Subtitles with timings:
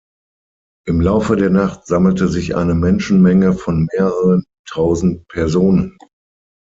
[0.87, 5.95] Im Laufe der Nacht sammelte sich eine Menschenmenge von mehreren tausend Personen.